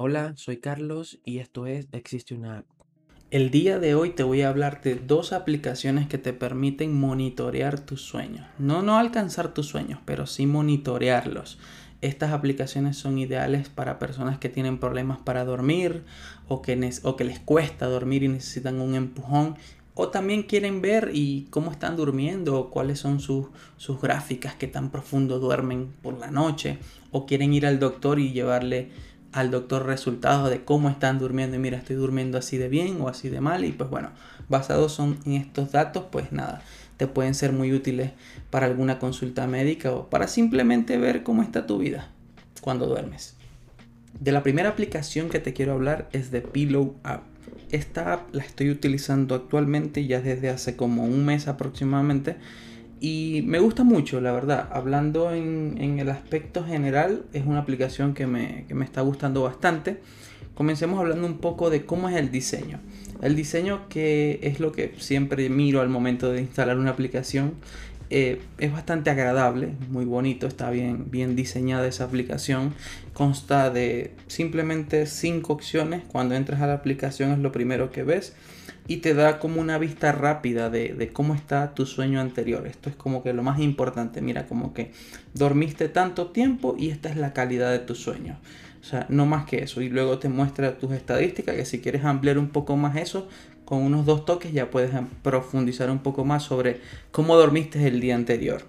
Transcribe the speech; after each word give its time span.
Hola, 0.00 0.34
soy 0.36 0.58
Carlos 0.58 1.18
y 1.24 1.38
esto 1.38 1.66
es 1.66 1.88
Existe 1.90 2.32
una 2.32 2.58
app. 2.58 2.66
El 3.32 3.50
día 3.50 3.80
de 3.80 3.96
hoy 3.96 4.10
te 4.10 4.22
voy 4.22 4.42
a 4.42 4.48
hablar 4.48 4.80
de 4.80 4.94
dos 4.94 5.32
aplicaciones 5.32 6.06
que 6.06 6.18
te 6.18 6.32
permiten 6.32 6.94
monitorear 6.94 7.80
tus 7.80 8.02
sueños. 8.02 8.46
No 8.60 8.82
no 8.82 8.96
alcanzar 8.96 9.52
tus 9.52 9.66
sueños, 9.66 9.98
pero 10.04 10.28
sí 10.28 10.46
monitorearlos. 10.46 11.58
Estas 12.00 12.30
aplicaciones 12.30 12.96
son 12.96 13.18
ideales 13.18 13.68
para 13.70 13.98
personas 13.98 14.38
que 14.38 14.48
tienen 14.48 14.78
problemas 14.78 15.18
para 15.18 15.44
dormir 15.44 16.04
o 16.46 16.62
que, 16.62 16.76
les 16.76 17.40
cuesta 17.40 17.86
dormir 17.86 18.22
y 18.22 18.28
necesitan 18.28 18.80
un 18.80 18.94
empujón 18.94 19.56
o 19.94 20.10
también 20.10 20.44
quieren 20.44 20.80
ver 20.80 21.10
y 21.12 21.48
cómo 21.50 21.72
están 21.72 21.96
durmiendo 21.96 22.56
o 22.56 22.70
cuáles 22.70 23.00
son 23.00 23.18
sus, 23.18 23.48
sus 23.78 24.00
gráficas, 24.00 24.54
que 24.54 24.68
tan 24.68 24.92
profundo 24.92 25.40
duermen 25.40 25.92
por 26.02 26.16
la 26.20 26.30
noche 26.30 26.78
o 27.10 27.26
quieren 27.26 27.52
ir 27.52 27.66
al 27.66 27.80
doctor 27.80 28.20
y 28.20 28.30
llevarle 28.30 28.92
al 29.32 29.50
doctor 29.50 29.86
resultados 29.86 30.50
de 30.50 30.64
cómo 30.64 30.88
están 30.88 31.18
durmiendo. 31.18 31.56
Y 31.56 31.60
mira 31.60 31.78
estoy 31.78 31.96
durmiendo 31.96 32.38
así 32.38 32.58
de 32.58 32.68
bien 32.68 33.00
o 33.00 33.08
así 33.08 33.28
de 33.28 33.40
mal. 33.40 33.64
Y 33.64 33.72
pues 33.72 33.90
bueno 33.90 34.10
basados 34.48 34.92
son 34.92 35.18
en 35.26 35.32
estos 35.32 35.72
datos 35.72 36.06
pues 36.10 36.32
nada 36.32 36.62
te 36.98 37.06
pueden 37.06 37.34
ser 37.34 37.52
muy 37.52 37.72
útiles 37.72 38.10
para 38.50 38.66
alguna 38.66 38.98
consulta 38.98 39.46
médica 39.46 39.92
o 39.92 40.10
para 40.10 40.26
simplemente 40.26 40.98
ver 40.98 41.22
cómo 41.22 41.42
está 41.42 41.66
tu 41.66 41.78
vida 41.78 42.08
cuando 42.60 42.86
duermes. 42.86 43.36
De 44.18 44.32
la 44.32 44.42
primera 44.42 44.70
aplicación 44.70 45.30
que 45.30 45.38
te 45.38 45.52
quiero 45.52 45.72
hablar 45.72 46.08
es 46.12 46.32
de 46.32 46.40
Pillow 46.40 46.96
App. 47.04 47.22
Esta 47.70 48.14
app 48.14 48.34
la 48.34 48.42
estoy 48.42 48.70
utilizando 48.70 49.36
actualmente 49.36 50.06
ya 50.06 50.20
desde 50.20 50.48
hace 50.48 50.74
como 50.74 51.04
un 51.04 51.24
mes 51.24 51.46
aproximadamente 51.46 52.36
y 53.00 53.42
me 53.46 53.60
gusta 53.60 53.84
mucho, 53.84 54.20
la 54.20 54.32
verdad. 54.32 54.68
Hablando 54.72 55.32
en, 55.32 55.98
el 55.98 56.08
aspecto 56.08 56.64
general, 56.64 57.24
es 57.32 57.46
una 57.46 57.60
aplicación 57.60 58.14
que 58.14 58.26
me, 58.26 58.66
está 58.82 59.02
gustando 59.02 59.42
bastante. 59.42 60.00
Comencemos 60.54 60.98
hablando 60.98 61.26
un 61.26 61.38
poco 61.38 61.70
de 61.70 61.84
cómo 61.84 62.08
es 62.08 62.16
el 62.16 62.30
diseño. 62.30 62.80
El 63.22 63.36
diseño 63.36 63.88
que 63.88 64.40
es 64.42 64.60
lo 64.60 64.72
que 64.72 64.94
siempre 64.98 65.48
miro 65.48 65.80
al 65.80 65.88
momento 65.88 66.32
de 66.32 66.40
instalar 66.40 66.78
una 66.78 66.90
aplicación. 66.90 67.54
Eh, 68.10 68.40
es 68.58 68.72
bastante 68.72 69.10
agradable, 69.10 69.74
muy 69.90 70.06
bonito, 70.06 70.46
está 70.46 70.70
bien, 70.70 71.10
bien 71.10 71.36
diseñada 71.36 71.86
esa 71.86 72.04
aplicación. 72.04 72.74
Consta 73.12 73.70
de 73.70 74.12
simplemente 74.26 75.06
cinco 75.06 75.52
opciones. 75.52 76.02
Cuando 76.08 76.34
entras 76.34 76.60
a 76.62 76.66
la 76.66 76.74
aplicación 76.74 77.30
es 77.30 77.38
lo 77.38 77.52
primero 77.52 77.92
que 77.92 78.02
ves 78.02 78.34
y 78.88 78.96
te 78.96 79.12
da 79.12 79.38
como 79.38 79.60
una 79.60 79.76
vista 79.76 80.12
rápida 80.12 80.70
de, 80.70 81.10
cómo 81.12 81.34
está 81.34 81.74
tu 81.74 81.84
sueño 81.84 82.20
anterior. 82.20 82.66
Esto 82.66 82.88
es 82.88 82.96
como 82.96 83.22
que 83.22 83.34
lo 83.34 83.42
más 83.42 83.60
importante. 83.60 84.22
Mira, 84.22 84.46
como 84.46 84.72
que 84.72 84.92
dormiste 85.34 85.90
tanto 85.90 86.28
tiempo 86.28 86.74
y 86.76 86.88
esta 86.88 87.10
es 87.10 87.16
la 87.18 87.34
calidad 87.34 87.70
de 87.70 87.80
tu 87.80 87.94
sueño. 87.94 88.38
O 88.80 88.84
sea, 88.84 89.04
no 89.10 89.26
más 89.26 89.44
que 89.44 89.62
eso. 89.62 89.82
Y 89.82 89.90
luego 89.90 90.18
te 90.18 90.30
muestra 90.30 90.78
tus 90.78 90.92
estadísticas, 90.92 91.54
que 91.54 91.66
si 91.66 91.80
quieres 91.80 92.02
ampliar 92.04 92.38
un 92.38 92.48
poco 92.48 92.78
más 92.78 92.96
eso, 92.96 93.28
con 93.66 93.82
unos 93.82 94.06
dos 94.06 94.24
toques 94.24 94.54
ya 94.54 94.70
puedes 94.70 94.90
profundizar 95.22 95.90
un 95.90 95.98
poco 95.98 96.24
más 96.24 96.44
sobre 96.44 96.80
cómo 97.10 97.36
dormiste 97.36 97.86
el 97.86 98.00
día 98.00 98.14
anterior. 98.14 98.62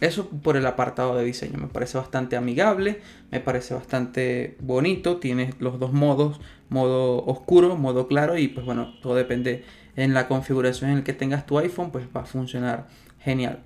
Eso 0.00 0.28
por 0.28 0.56
el 0.56 0.66
apartado 0.66 1.16
de 1.16 1.24
diseño. 1.24 1.58
Me 1.58 1.66
parece 1.66 1.98
bastante 1.98 2.36
amigable, 2.36 3.00
me 3.30 3.40
parece 3.40 3.74
bastante 3.74 4.56
bonito. 4.60 5.16
Tiene 5.16 5.54
los 5.58 5.78
dos 5.78 5.92
modos, 5.92 6.40
modo 6.68 7.24
oscuro, 7.24 7.76
modo 7.76 8.06
claro 8.06 8.38
y 8.38 8.48
pues 8.48 8.64
bueno, 8.64 8.94
todo 9.02 9.16
depende 9.16 9.64
en 9.96 10.14
la 10.14 10.28
configuración 10.28 10.90
en 10.90 10.98
la 10.98 11.04
que 11.04 11.12
tengas 11.12 11.46
tu 11.46 11.58
iPhone, 11.58 11.90
pues 11.90 12.06
va 12.16 12.22
a 12.22 12.26
funcionar 12.26 12.86
genial. 13.20 13.60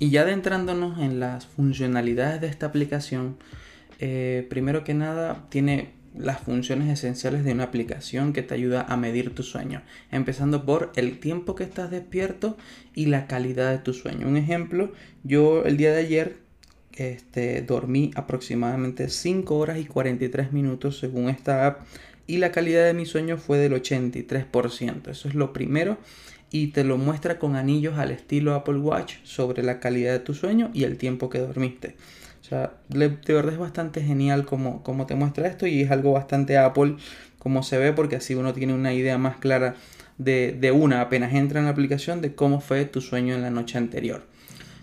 Y 0.00 0.10
ya 0.10 0.22
adentrándonos 0.22 0.98
en 0.98 1.20
las 1.20 1.46
funcionalidades 1.46 2.40
de 2.40 2.48
esta 2.48 2.66
aplicación, 2.66 3.36
eh, 4.00 4.46
primero 4.50 4.82
que 4.82 4.94
nada 4.94 5.44
tiene 5.50 5.92
las 6.16 6.40
funciones 6.40 6.88
esenciales 6.88 7.44
de 7.44 7.52
una 7.52 7.64
aplicación 7.64 8.32
que 8.32 8.42
te 8.42 8.54
ayuda 8.54 8.86
a 8.88 8.96
medir 8.96 9.34
tu 9.34 9.42
sueño, 9.42 9.82
empezando 10.10 10.64
por 10.64 10.92
el 10.96 11.18
tiempo 11.18 11.54
que 11.54 11.64
estás 11.64 11.90
despierto 11.90 12.56
y 12.94 13.06
la 13.06 13.26
calidad 13.26 13.72
de 13.72 13.78
tu 13.78 13.92
sueño. 13.92 14.28
Un 14.28 14.36
ejemplo, 14.36 14.92
yo 15.24 15.64
el 15.64 15.76
día 15.76 15.92
de 15.92 16.00
ayer 16.00 16.36
este, 16.92 17.62
dormí 17.62 18.12
aproximadamente 18.14 19.08
5 19.08 19.56
horas 19.56 19.78
y 19.78 19.84
43 19.84 20.52
minutos 20.52 20.98
según 20.98 21.28
esta 21.28 21.66
app 21.66 21.80
y 22.26 22.38
la 22.38 22.52
calidad 22.52 22.84
de 22.84 22.94
mi 22.94 23.06
sueño 23.06 23.36
fue 23.36 23.58
del 23.58 23.72
83%. 23.72 25.08
Eso 25.08 25.28
es 25.28 25.34
lo 25.34 25.52
primero 25.52 25.98
y 26.50 26.68
te 26.68 26.84
lo 26.84 26.96
muestra 26.96 27.38
con 27.40 27.56
anillos 27.56 27.98
al 27.98 28.12
estilo 28.12 28.54
Apple 28.54 28.78
Watch 28.78 29.16
sobre 29.24 29.62
la 29.62 29.80
calidad 29.80 30.12
de 30.12 30.20
tu 30.20 30.34
sueño 30.34 30.70
y 30.72 30.84
el 30.84 30.96
tiempo 30.96 31.28
que 31.28 31.40
dormiste. 31.40 31.96
O 32.44 32.46
sea, 32.46 32.74
de 32.90 33.08
verdad 33.26 33.54
es 33.54 33.58
bastante 33.58 34.02
genial 34.02 34.44
como, 34.44 34.82
como 34.82 35.06
te 35.06 35.14
muestra 35.14 35.48
esto 35.48 35.66
y 35.66 35.80
es 35.80 35.90
algo 35.90 36.12
bastante 36.12 36.58
Apple 36.58 36.96
como 37.38 37.62
se 37.62 37.78
ve 37.78 37.94
porque 37.94 38.16
así 38.16 38.34
uno 38.34 38.52
tiene 38.52 38.74
una 38.74 38.92
idea 38.92 39.16
más 39.16 39.38
clara 39.38 39.76
de, 40.18 40.52
de 40.52 40.70
una 40.70 41.00
apenas 41.00 41.32
entra 41.32 41.60
en 41.60 41.64
la 41.64 41.70
aplicación 41.70 42.20
de 42.20 42.34
cómo 42.34 42.60
fue 42.60 42.84
tu 42.84 43.00
sueño 43.00 43.34
en 43.34 43.40
la 43.40 43.48
noche 43.48 43.78
anterior. 43.78 44.26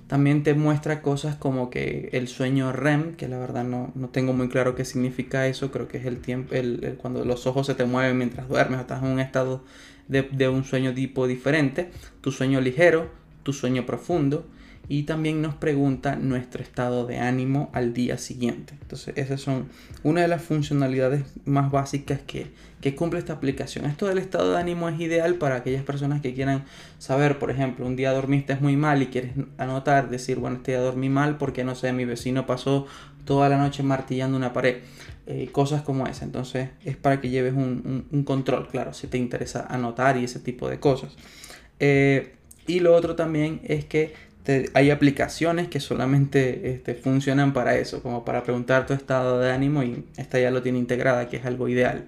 También 0.08 0.42
te 0.42 0.56
muestra 0.56 1.04
cosas 1.04 1.36
como 1.36 1.70
que 1.70 2.10
el 2.14 2.28
sueño 2.28 2.72
REM, 2.72 3.14
que 3.14 3.28
la 3.28 3.38
verdad 3.38 3.64
no, 3.64 3.92
no 3.94 4.10
tengo 4.10 4.34
muy 4.34 4.50
claro 4.50 4.74
qué 4.74 4.84
significa 4.84 5.46
eso, 5.46 5.72
creo 5.72 5.88
que 5.88 6.00
es 6.00 6.06
el 6.06 6.18
tiempo, 6.18 6.56
el, 6.56 6.98
cuando 7.00 7.24
los 7.26 7.46
ojos 7.46 7.68
se 7.68 7.76
te 7.76 7.86
mueven 7.86 8.18
mientras 8.18 8.50
duermes 8.50 8.80
o 8.80 8.82
estás 8.82 9.04
en 9.04 9.10
un 9.10 9.20
estado 9.20 9.64
de, 10.08 10.24
de 10.24 10.50
un 10.50 10.64
sueño 10.64 10.96
tipo 10.96 11.28
diferente, 11.28 11.92
tu 12.22 12.32
sueño 12.32 12.60
ligero, 12.60 13.12
tu 13.44 13.54
sueño 13.54 13.86
profundo, 13.86 14.48
y 14.92 15.04
también 15.04 15.42
nos 15.42 15.56
pregunta 15.56 16.18
nuestro 16.18 16.62
estado 16.62 17.06
de 17.06 17.18
ánimo 17.18 17.70
al 17.72 17.94
día 17.94 18.18
siguiente. 18.18 18.74
Entonces, 18.82 19.14
esas 19.16 19.40
son 19.40 19.70
una 20.04 20.20
de 20.20 20.28
las 20.28 20.42
funcionalidades 20.42 21.24
más 21.46 21.72
básicas 21.72 22.20
que, 22.28 22.52
cumple 22.98 23.20
esta 23.20 23.32
aplicación. 23.32 23.86
Esto 23.86 24.08
del 24.08 24.18
estado 24.18 24.52
de 24.52 24.60
ánimo 24.60 24.90
es 24.90 25.00
ideal 25.00 25.36
para 25.36 25.56
aquellas 25.56 25.84
personas 25.84 26.20
que 26.20 26.34
quieran 26.34 26.66
saber, 26.98 27.40
por 27.40 27.52
ejemplo, 27.52 27.86
un 27.86 27.96
día 27.96 28.12
dormiste 28.12 28.54
muy 28.56 28.76
mal 28.76 29.02
y 29.02 29.06
quieres 29.06 29.32
anotar, 29.58 30.10
decir, 30.10 30.40
bueno, 30.40 30.58
este 30.58 30.74
día 30.74 30.82
dormí 30.82 31.08
mal 31.08 31.38
porque, 31.38 31.64
no 31.64 31.74
sé, 31.74 31.94
mi 31.94 32.04
vecino 32.04 32.46
pasó 32.46 32.86
toda 33.24 33.48
la 33.48 33.58
noche 33.58 33.84
martillando 33.84 34.36
una 34.36 34.52
pared. 34.52 34.80
Eh, 35.26 35.48
cosas 35.54 35.84
como 35.84 36.06
esa. 36.06 36.26
Entonces, 36.26 36.68
es 36.84 36.98
para 36.98 37.22
que 37.22 37.30
lleves 37.30 37.54
un, 37.54 38.26
control, 38.26 38.68
claro, 38.68 38.94
si 38.94 39.08
te 39.08 39.18
interesa 39.18 39.66
anotar 39.70 40.18
y 40.18 40.26
ese 40.26 40.42
tipo 40.42 40.68
de 40.68 40.82
cosas. 40.82 41.16
Eh, 41.80 42.34
y 42.68 42.82
lo 42.82 42.94
otro 42.94 43.16
también 43.16 43.62
es 43.64 43.86
que 43.86 44.31
hay 44.74 44.90
aplicaciones 44.90 45.68
que 45.68 45.80
solamente 45.80 46.72
este, 46.72 46.96
funcionan 46.96 47.54
para 47.54 47.76
eso, 47.78 48.02
como 48.02 48.26
para 48.26 48.44
preguntar 48.44 48.86
tu 48.86 48.94
estado 48.94 49.40
de 49.40 49.52
ánimo 49.52 49.84
y 49.84 50.06
esta 50.18 50.40
ya 50.40 50.52
lo 50.52 50.62
tiene 50.62 50.80
integrada, 50.80 51.30
que 51.30 51.38
es 51.38 51.46
algo 51.46 51.68
ideal. 51.68 52.08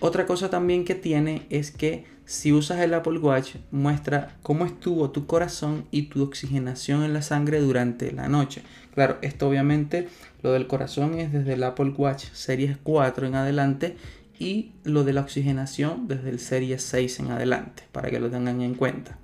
Otra 0.00 0.26
cosa 0.26 0.50
también 0.50 0.84
que 0.84 0.94
tiene 0.94 1.46
es 1.48 1.70
que 1.70 2.04
si 2.26 2.52
usas 2.52 2.80
el 2.80 2.92
Apple 2.92 3.18
Watch 3.18 3.54
muestra 3.70 4.36
cómo 4.42 4.66
estuvo 4.66 5.10
tu 5.10 5.26
corazón 5.26 5.86
y 5.90 6.02
tu 6.02 6.22
oxigenación 6.22 7.04
en 7.04 7.14
la 7.14 7.22
sangre 7.22 7.60
durante 7.60 8.12
la 8.12 8.28
noche. 8.28 8.62
Claro, 8.94 9.16
esto 9.22 9.48
obviamente 9.48 10.08
lo 10.42 10.52
del 10.52 10.66
corazón 10.66 11.18
es 11.18 11.32
desde 11.32 11.54
el 11.54 11.62
Apple 11.62 11.94
Watch 11.96 12.24
Series 12.32 12.76
4 12.82 13.26
en 13.28 13.36
adelante 13.36 13.96
y 14.38 14.72
lo 14.84 15.04
de 15.04 15.14
la 15.14 15.22
oxigenación 15.22 16.08
desde 16.08 16.28
el 16.28 16.40
Series 16.40 16.82
6 16.82 17.20
en 17.20 17.30
adelante, 17.30 17.84
para 17.92 18.10
que 18.10 18.20
lo 18.20 18.28
tengan 18.28 18.60
en 18.60 18.74
cuenta. 18.74 19.16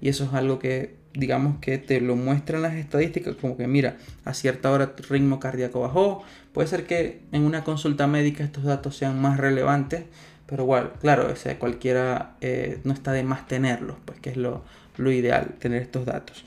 Y 0.00 0.08
eso 0.08 0.24
es 0.24 0.32
algo 0.32 0.58
que 0.58 0.94
digamos 1.14 1.58
que 1.60 1.78
te 1.78 2.00
lo 2.00 2.16
muestran 2.16 2.62
las 2.62 2.74
estadísticas 2.74 3.36
como 3.36 3.56
que 3.56 3.66
mira, 3.66 3.96
a 4.24 4.34
cierta 4.34 4.70
hora 4.70 4.96
tu 4.96 5.02
ritmo 5.04 5.40
cardíaco 5.40 5.80
bajó. 5.80 6.24
Puede 6.52 6.68
ser 6.68 6.86
que 6.86 7.22
en 7.32 7.42
una 7.42 7.64
consulta 7.64 8.06
médica 8.06 8.44
estos 8.44 8.64
datos 8.64 8.96
sean 8.96 9.20
más 9.20 9.38
relevantes, 9.38 10.04
pero 10.46 10.64
igual, 10.64 10.92
claro, 11.00 11.28
o 11.32 11.58
cualquiera 11.58 12.36
eh, 12.40 12.80
no 12.84 12.92
está 12.92 13.12
de 13.12 13.22
más 13.22 13.46
tenerlos, 13.48 13.96
pues 14.04 14.20
que 14.20 14.30
es 14.30 14.36
lo, 14.36 14.62
lo 14.96 15.10
ideal, 15.10 15.54
tener 15.58 15.82
estos 15.82 16.04
datos. 16.04 16.44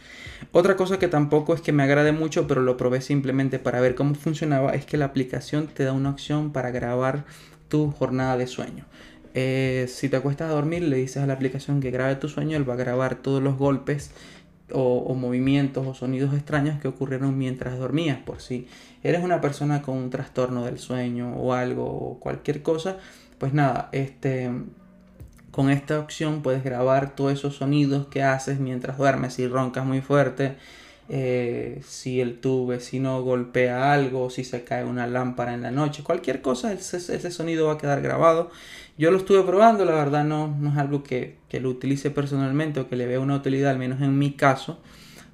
Otra 0.51 0.75
cosa 0.75 0.99
que 0.99 1.07
tampoco 1.07 1.53
es 1.53 1.61
que 1.61 1.71
me 1.71 1.83
agrade 1.83 2.11
mucho, 2.11 2.47
pero 2.47 2.61
lo 2.61 2.77
probé 2.77 3.01
simplemente 3.01 3.59
para 3.59 3.81
ver 3.81 3.95
cómo 3.95 4.15
funcionaba, 4.15 4.75
es 4.75 4.85
que 4.85 4.97
la 4.97 5.05
aplicación 5.05 5.67
te 5.67 5.83
da 5.83 5.93
una 5.93 6.09
opción 6.09 6.51
para 6.51 6.71
grabar 6.71 7.25
tu 7.69 7.91
jornada 7.91 8.37
de 8.37 8.47
sueño. 8.47 8.85
Eh, 9.33 9.85
si 9.87 10.09
te 10.09 10.17
acuestas 10.17 10.49
a 10.49 10.53
dormir, 10.53 10.83
le 10.83 10.97
dices 10.97 11.21
a 11.21 11.27
la 11.27 11.33
aplicación 11.33 11.79
que 11.79 11.91
grabe 11.91 12.15
tu 12.15 12.29
sueño, 12.29 12.57
él 12.57 12.67
va 12.67 12.73
a 12.73 12.77
grabar 12.77 13.15
todos 13.15 13.41
los 13.41 13.57
golpes 13.57 14.11
o, 14.71 15.13
movimientos 15.13 15.85
o 15.87 15.93
sonidos 15.93 16.33
extraños 16.33 16.79
que 16.79 16.87
ocurrieron 16.87 17.37
mientras 17.37 17.77
dormías. 17.77 18.19
Por 18.19 18.41
si 18.41 18.67
eres 19.03 19.23
una 19.23 19.41
persona 19.41 19.81
con 19.81 19.97
un 19.97 20.09
trastorno 20.09 20.65
del 20.65 20.79
sueño 20.79 21.35
o 21.35 21.53
algo 21.53 21.85
o 21.85 22.19
cualquier 22.19 22.61
cosa, 22.61 22.97
pues 23.37 23.53
nada, 23.53 23.89
este, 23.91 24.51
con 25.51 25.69
esta 25.69 25.99
opción 25.99 26.41
puedes 26.41 26.63
grabar 26.63 27.15
todos 27.15 27.33
esos 27.33 27.55
sonidos 27.55 28.07
que 28.07 28.23
haces 28.23 28.59
mientras 28.59 28.97
duermes. 28.97 29.35
Si 29.35 29.47
roncas 29.47 29.85
muy 29.85 30.01
fuerte, 30.01 30.57
eh, 31.09 31.81
si 31.87 32.21
el 32.21 32.39
tu 32.39 32.67
vecino 32.67 33.21
golpea 33.23 33.93
algo, 33.93 34.29
si 34.29 34.43
se 34.43 34.63
cae 34.63 34.83
una 34.83 35.07
lámpara 35.07 35.53
en 35.53 35.61
la 35.61 35.71
noche, 35.71 36.03
cualquier 36.03 36.41
cosa, 36.41 36.73
ese, 36.73 36.97
ese 36.97 37.31
sonido 37.31 37.67
va 37.67 37.73
a 37.73 37.77
quedar 37.77 38.01
grabado 38.01 38.51
yo 38.97 39.11
lo 39.11 39.17
estuve 39.17 39.43
probando, 39.43 39.85
la 39.85 39.93
verdad 39.93 40.23
no, 40.23 40.47
no 40.59 40.71
es 40.71 40.77
algo 40.77 41.03
que, 41.03 41.37
lo 41.51 41.69
utilice 41.69 42.09
personalmente 42.09 42.79
o 42.79 42.89
que 42.89 42.95
le 42.95 43.05
vea 43.05 43.19
una 43.19 43.35
utilidad, 43.35 43.71
al 43.71 43.77
menos 43.77 44.01
en 44.01 44.17
mi 44.17 44.31
caso. 44.31 44.79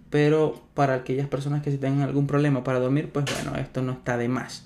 Pero 0.10 0.62
para 0.74 0.96
aquellas 0.96 1.28
personas 1.28 1.64
que 1.64 1.72
si 1.72 1.78
tengan 1.78 2.02
algún 2.02 2.28
problema 2.28 2.64
para 2.64 2.80
dormir, 2.80 3.10
pues 3.12 3.26
bueno, 3.26 3.58
esto 3.58 3.82
no 3.82 3.94
está 3.94 4.18
de 4.18 4.28
más. 4.28 4.66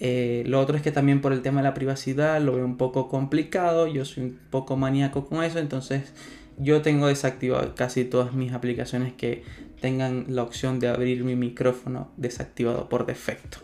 Eh, 0.00 0.42
lo 0.46 0.60
otro 0.60 0.76
es 0.76 0.82
que 0.82 0.90
también 0.90 1.20
por 1.20 1.32
el 1.32 1.42
tema 1.42 1.60
de 1.60 1.68
la 1.68 1.74
privacidad 1.74 2.40
lo 2.40 2.56
veo 2.56 2.64
un 2.64 2.76
poco 2.76 3.08
complicado, 3.08 3.86
yo 3.86 4.04
soy 4.04 4.24
un 4.24 4.38
poco 4.50 4.76
maníaco 4.76 5.26
con 5.26 5.44
eso, 5.44 5.60
entonces 5.60 6.12
yo 6.58 6.82
tengo 6.82 7.06
desactivado 7.06 7.74
casi 7.74 8.04
todas 8.04 8.32
mis 8.32 8.52
aplicaciones 8.52 9.12
que 9.12 9.44
tengan 9.80 10.26
la 10.28 10.42
opción 10.42 10.78
de 10.78 10.88
abrir 10.88 11.24
mi 11.24 11.34
micrófono 11.34 12.10
desactivado 12.16 12.88
por 12.88 13.06
defecto. 13.06 13.58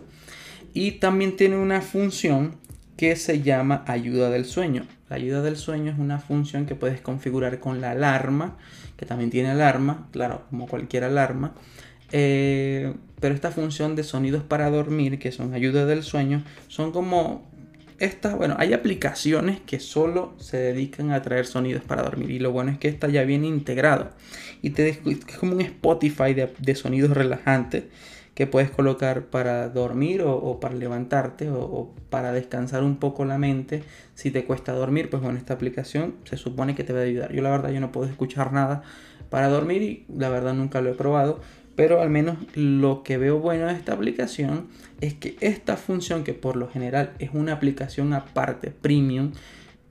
Y 0.75 0.93
también 0.93 1.37
tiene 1.37 1.57
una 1.57 1.81
función 1.81 2.57
que 2.97 3.17
se 3.17 3.43
llama 3.43 3.85
ayuda 3.87 4.29
del 4.31 4.45
sueño. 4.45 4.87
La 5.09 5.17
ayuda 5.17 5.41
del 5.41 5.57
sueño 5.57 5.93
es 5.93 5.99
una 5.99 6.19
función 6.19 6.67
que 6.67 6.75
puedes 6.75 7.01
configurar 7.01 7.61
con 7.61 7.81
la 7.81 7.93
alarma, 7.93 8.57
que 8.97 9.07
también 9.07 9.31
tiene 9.31 9.51
alarma, 9.51 10.09
claro, 10.11 10.43
como 10.51 10.67
cualquier 10.67 11.05
alarma. 11.05 11.55
Eh, 12.11 12.95
pero 13.21 13.35
esta 13.35 13.51
función 13.51 13.97
de 13.97 14.03
sonidos 14.03 14.43
para 14.43 14.71
dormir, 14.71 15.19
que 15.19 15.33
son 15.33 15.55
ayuda 15.55 15.87
del 15.87 16.03
sueño, 16.03 16.43
son 16.67 16.93
como 16.93 17.49
estas, 17.99 18.37
bueno, 18.37 18.55
hay 18.59 18.73
aplicaciones 18.73 19.61
que 19.61 19.81
solo 19.81 20.35
se 20.39 20.57
dedican 20.57 21.11
a 21.11 21.23
traer 21.23 21.47
sonidos 21.47 21.83
para 21.83 22.03
dormir. 22.03 22.31
Y 22.31 22.39
lo 22.39 22.53
bueno 22.53 22.71
es 22.71 22.79
que 22.79 22.89
esta 22.89 23.09
ya 23.09 23.25
viene 23.25 23.47
integrado. 23.47 24.11
Y 24.63 24.71
te 24.71 24.89
es 24.89 24.99
como 25.39 25.55
un 25.55 25.61
Spotify 25.61 26.35
de 26.35 26.75
sonidos 26.75 27.11
relajantes 27.11 27.85
que 28.39 28.47
puedes 28.47 28.71
colocar 28.71 29.25
para 29.25 29.69
dormir 29.69 30.23
o, 30.23 30.61
para 30.61 30.77
levantarte 30.77 31.51
o, 31.51 31.93
para 32.09 32.31
descansar 32.31 32.85
un 32.85 32.99
poco 32.99 33.25
la 33.25 33.37
mente. 33.37 33.83
Si 34.15 34.31
te 34.31 34.45
cuesta 34.45 34.71
dormir, 34.75 35.11
pues 35.11 35.21
bueno, 35.21 35.39
esta 35.39 35.55
aplicación 35.55 36.15
se 36.23 36.37
supone 36.37 36.77
que 36.77 36.85
te 36.85 36.93
va 36.93 37.01
a 37.01 37.03
ayudar. 37.03 37.33
Yo 37.33 37.43
la 37.43 37.51
verdad 37.51 37.71
yo 37.71 37.81
no 37.81 37.91
puedo 37.91 38.09
escuchar 38.09 38.53
nada 38.53 38.85
para 39.29 39.49
dormir 39.49 39.83
y 39.83 40.05
la 40.09 40.29
verdad 40.29 40.55
nunca 40.55 40.81
lo 40.81 40.91
he 40.91 40.95
probado. 40.95 41.41
Pero 41.79 42.03
al 42.03 42.11
menos 42.11 42.39
lo 42.57 43.05
que 43.05 43.19
veo 43.19 43.39
bueno 43.39 43.69
de 43.69 43.75
esta 43.75 43.93
aplicación 43.93 44.67
es 45.01 45.15
que 45.15 45.37
esta 45.39 45.77
función, 45.77 46.25
que 46.25 46.35
por 46.35 46.57
lo 46.57 46.69
general 46.69 47.13
es 47.21 47.31
una 47.33 47.53
aplicación 47.53 48.13
aparte, 48.15 48.73
premium, 48.73 49.31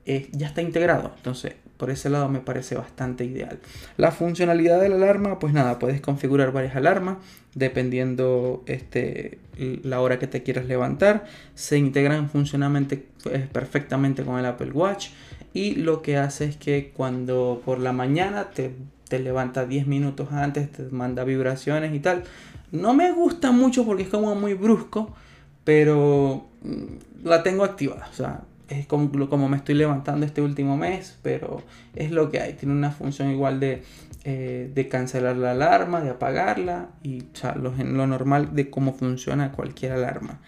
ya 0.05 0.47
está 0.47 0.61
integrado. 0.61 1.13
Entonces, 1.15 1.53
por 1.77 1.89
ese 1.89 2.09
lado 2.09 2.27
me 2.27 2.41
parece 2.41 2.75
bastante 2.75 3.23
ideal. 3.23 3.59
La 3.95 4.11
funcionalidad 4.11 4.81
de 4.81 4.89
la 4.89 4.95
alarma, 4.95 5.39
pues 5.39 5.53
nada, 5.53 5.79
puedes 5.79 6.01
configurar 6.01 6.51
varias 6.51 6.75
alarmas 6.75 7.19
dependiendo 7.55 8.65
este, 8.65 9.39
la 9.55 10.01
hora 10.01 10.19
que 10.19 10.27
te 10.27 10.43
quieras 10.43 10.65
levantar. 10.65 11.23
Se 11.55 11.77
integran 11.77 12.29
funcionalmente 12.29 13.05
eh, 13.31 13.47
perfectamente 13.49 14.25
con 14.25 14.37
el 14.37 14.45
Apple 14.45 14.71
Watch 14.71 15.11
y 15.53 15.75
lo 15.75 16.01
que 16.01 16.17
hace 16.17 16.43
es 16.43 16.57
que 16.57 16.91
cuando 16.93 17.61
por 17.63 17.79
la 17.79 17.93
mañana 17.93 18.49
te, 18.49 18.73
te 19.07 19.19
levanta 19.19 19.65
10 19.65 19.87
minutos 19.87 20.31
antes, 20.31 20.71
te 20.71 20.83
manda 20.83 21.23
vibraciones 21.23 21.93
y 21.93 21.99
tal. 21.99 22.23
No 22.71 22.93
me 22.93 23.11
gusta 23.11 23.51
mucho 23.51 23.85
porque 23.85 24.03
es 24.03 24.09
como 24.09 24.35
muy 24.35 24.53
brusco, 24.53 25.15
pero 25.63 26.47
mm, 26.63 27.25
la 27.27 27.43
tengo 27.43 27.63
activada. 27.63 28.07
O 28.11 28.13
sea, 28.13 28.41
es 28.69 28.85
como, 28.85 29.29
como 29.29 29.47
me 29.49 29.57
estoy 29.57 29.75
levantando 29.75 30.25
este 30.25 30.41
último 30.41 30.77
mes, 30.77 31.17
pero 31.21 31.63
es 31.95 32.11
lo 32.11 32.29
que 32.29 32.41
hay. 32.41 32.53
Tiene 32.53 32.73
una 32.73 32.91
función 32.91 33.31
igual 33.31 33.59
de, 33.59 33.83
eh, 34.25 34.69
de 34.73 34.87
cancelar 34.89 35.37
la 35.37 35.51
alarma, 35.51 36.01
de 36.01 36.09
apagarla 36.09 36.89
y 37.03 37.23
lo, 37.61 37.71
lo 37.71 38.07
normal 38.07 38.55
de 38.55 38.69
cómo 38.69 38.93
funciona 38.93 39.53
cualquier 39.53 39.93
alarma. 39.93 40.41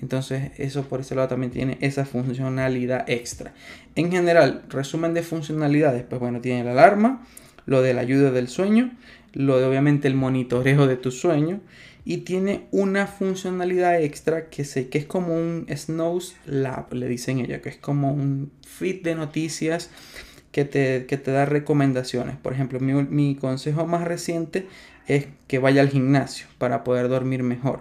Entonces 0.00 0.52
eso 0.58 0.82
por 0.84 1.00
ese 1.00 1.14
lado 1.14 1.28
también 1.28 1.52
tiene 1.52 1.78
esa 1.80 2.04
funcionalidad 2.04 3.08
extra. 3.08 3.52
En 3.94 4.10
general, 4.10 4.62
resumen 4.68 5.14
de 5.14 5.22
funcionalidades, 5.22 6.04
pues 6.04 6.20
bueno, 6.20 6.40
tiene 6.40 6.64
la 6.64 6.72
alarma, 6.72 7.26
lo 7.66 7.82
de 7.82 7.94
la 7.94 8.00
ayuda 8.00 8.30
del 8.30 8.48
sueño, 8.48 8.92
lo 9.32 9.58
de 9.58 9.66
obviamente 9.66 10.08
el 10.08 10.14
monitoreo 10.14 10.86
de 10.86 10.96
tu 10.96 11.10
sueño 11.10 11.60
y 12.04 12.18
tiene 12.18 12.68
una 12.70 13.08
funcionalidad 13.08 14.00
extra 14.00 14.48
que 14.48 14.64
sé 14.64 14.88
que 14.88 14.98
es 14.98 15.06
como 15.06 15.34
un 15.34 15.66
Snows 15.68 16.36
Lab, 16.46 16.94
le 16.94 17.08
dicen 17.08 17.40
ella, 17.40 17.60
que 17.60 17.68
es 17.68 17.76
como 17.76 18.12
un 18.12 18.52
feed 18.64 19.02
de 19.02 19.16
noticias 19.16 19.90
que 20.52 20.64
te, 20.64 21.00
te 21.00 21.30
da 21.32 21.44
recomendaciones. 21.44 22.36
Por 22.36 22.52
ejemplo, 22.52 22.78
mi, 22.78 22.92
mi, 22.92 23.34
consejo 23.34 23.86
más 23.86 24.04
reciente 24.04 24.68
es 25.08 25.26
que 25.48 25.58
vaya 25.58 25.80
al 25.80 25.88
gimnasio 25.88 26.46
para 26.58 26.84
poder 26.84 27.08
dormir 27.08 27.42
mejor. 27.42 27.80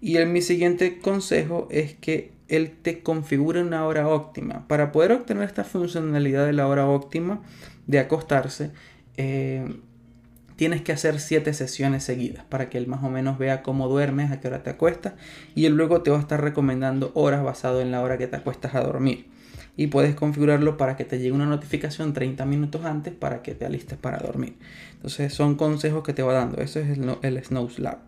Y 0.00 0.16
el, 0.16 0.26
mi 0.26 0.42
siguiente 0.42 0.98
consejo 0.98 1.68
es 1.70 1.94
que 1.94 2.32
él 2.48 2.72
te 2.82 3.02
configure 3.02 3.62
una 3.62 3.86
hora 3.86 4.08
óptima. 4.08 4.66
Para 4.66 4.90
poder 4.90 5.12
obtener 5.12 5.44
esta 5.44 5.62
funcionalidad 5.62 6.44
de 6.44 6.52
la 6.52 6.66
hora 6.66 6.86
óptima 6.88 7.40
de 7.86 8.00
acostarse, 8.00 8.72
eh, 9.16 9.64
tienes 10.56 10.82
que 10.82 10.92
hacer 10.92 11.20
7 11.20 11.54
sesiones 11.54 12.04
seguidas 12.04 12.44
para 12.44 12.68
que 12.68 12.78
él 12.78 12.86
más 12.86 13.02
o 13.02 13.08
menos 13.08 13.38
vea 13.38 13.62
cómo 13.62 13.88
duermes, 13.88 14.30
a 14.30 14.40
qué 14.40 14.48
hora 14.48 14.62
te 14.62 14.70
acuestas 14.70 15.14
y 15.54 15.64
él 15.64 15.74
luego 15.74 16.02
te 16.02 16.10
va 16.10 16.18
a 16.18 16.20
estar 16.20 16.42
recomendando 16.42 17.12
horas 17.14 17.42
basado 17.42 17.80
en 17.80 17.90
la 17.90 18.02
hora 18.02 18.18
que 18.18 18.26
te 18.26 18.36
acuestas 18.36 18.74
a 18.74 18.82
dormir. 18.82 19.26
Y 19.76 19.86
puedes 19.86 20.14
configurarlo 20.14 20.76
para 20.76 20.96
que 20.96 21.06
te 21.06 21.18
llegue 21.18 21.32
una 21.32 21.46
notificación 21.46 22.12
30 22.12 22.44
minutos 22.44 22.84
antes 22.84 23.14
para 23.14 23.40
que 23.40 23.54
te 23.54 23.64
alistes 23.64 23.96
para 23.96 24.18
dormir. 24.18 24.56
Entonces 24.96 25.32
son 25.32 25.54
consejos 25.54 26.02
que 26.02 26.12
te 26.12 26.22
va 26.22 26.34
dando. 26.34 26.60
Eso 26.60 26.80
es 26.80 26.90
el, 26.90 27.16
el 27.22 27.42
Snow 27.42 27.70
Lab. 27.78 28.00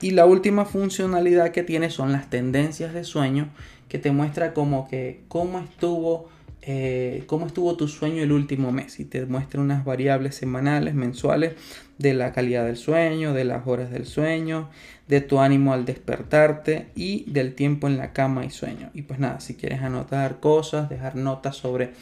Y 0.00 0.12
la 0.12 0.24
última 0.24 0.64
funcionalidad 0.64 1.50
que 1.50 1.62
tiene 1.62 1.90
son 1.90 2.12
las 2.12 2.30
tendencias 2.30 2.94
de 2.94 3.04
sueño 3.04 3.50
que 3.90 3.98
te 3.98 4.10
muestra 4.12 4.54
como 4.54 4.88
que 4.88 5.20
cómo 5.28 5.58
estuvo 5.58 6.30
eh, 6.62 7.24
cómo 7.26 7.46
estuvo 7.46 7.76
tu 7.76 7.88
sueño 7.88 8.22
el 8.22 8.32
último 8.32 8.70
mes 8.70 9.00
y 9.00 9.04
te 9.04 9.24
muestra 9.24 9.60
unas 9.60 9.84
variables 9.84 10.34
semanales, 10.34 10.94
mensuales 10.94 11.54
de 11.98 12.14
la 12.14 12.32
calidad 12.32 12.66
del 12.66 12.76
sueño, 12.76 13.32
de 13.32 13.44
las 13.44 13.66
horas 13.66 13.90
del 13.90 14.06
sueño, 14.06 14.68
de 15.08 15.20
tu 15.20 15.40
ánimo 15.40 15.72
al 15.72 15.84
despertarte 15.86 16.88
y 16.94 17.30
del 17.30 17.54
tiempo 17.54 17.86
en 17.86 17.96
la 17.96 18.12
cama 18.12 18.44
y 18.44 18.50
sueño. 18.50 18.90
Y 18.94 19.02
pues 19.02 19.18
nada, 19.18 19.40
si 19.40 19.54
quieres 19.54 19.80
anotar 19.80 20.40
cosas, 20.40 20.88
dejar 20.88 21.16
notas 21.16 21.56
sobre 21.56 21.92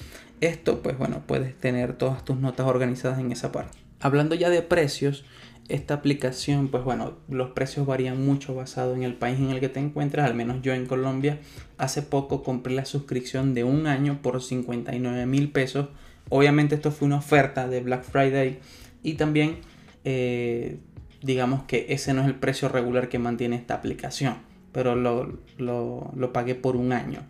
esto, 0.40 0.82
pues 0.82 0.98
bueno, 0.98 1.22
puedes 1.26 1.56
tener 1.56 1.94
todas 1.94 2.24
tus 2.24 2.36
notas 2.36 2.66
organizadas 2.66 3.18
en 3.18 3.32
esa 3.32 3.52
parte. 3.52 3.78
Hablando 4.00 4.34
ya 4.34 4.50
de 4.50 4.62
precios, 4.62 5.24
esta 5.68 5.94
aplicación, 5.94 6.68
pues 6.68 6.82
bueno, 6.82 7.18
los 7.28 7.50
precios 7.50 7.86
varían 7.86 8.24
mucho 8.24 8.54
basado 8.54 8.94
en 8.94 9.02
el 9.02 9.14
país 9.14 9.38
en 9.38 9.50
el 9.50 9.60
que 9.60 9.68
te 9.68 9.80
encuentras. 9.80 10.26
Al 10.26 10.34
menos 10.34 10.62
yo 10.62 10.72
en 10.72 10.86
Colombia 10.86 11.38
hace 11.76 12.02
poco 12.02 12.42
compré 12.42 12.74
la 12.74 12.84
suscripción 12.84 13.54
de 13.54 13.64
un 13.64 13.86
año 13.86 14.20
por 14.22 14.42
59 14.42 15.26
mil 15.26 15.50
pesos. 15.50 15.88
Obviamente 16.30 16.74
esto 16.74 16.90
fue 16.90 17.06
una 17.06 17.16
oferta 17.16 17.68
de 17.68 17.80
Black 17.80 18.04
Friday 18.04 18.60
y 19.02 19.14
también 19.14 19.58
eh, 20.04 20.78
digamos 21.22 21.64
que 21.64 21.86
ese 21.90 22.14
no 22.14 22.22
es 22.22 22.28
el 22.28 22.34
precio 22.34 22.68
regular 22.68 23.08
que 23.08 23.18
mantiene 23.18 23.56
esta 23.56 23.74
aplicación, 23.74 24.36
pero 24.72 24.94
lo, 24.94 25.38
lo, 25.58 26.12
lo 26.16 26.32
pagué 26.32 26.54
por 26.54 26.76
un 26.76 26.92
año. 26.92 27.20